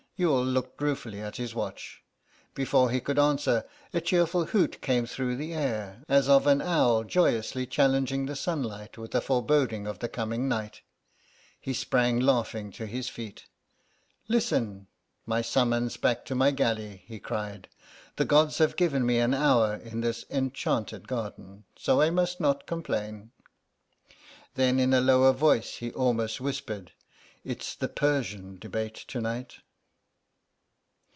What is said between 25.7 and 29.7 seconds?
he almost whispered, "It's the Persian debate to night."